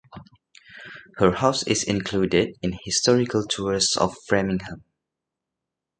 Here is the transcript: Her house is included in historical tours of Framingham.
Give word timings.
Her 1.17 1.31
house 1.33 1.61
is 1.67 1.83
included 1.83 2.57
in 2.63 2.75
historical 2.85 3.45
tours 3.45 3.95
of 3.95 4.15
Framingham. 4.27 4.83